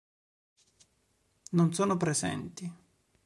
Non 1.51 1.73
sono 1.75 1.95
presenti. 1.95 2.73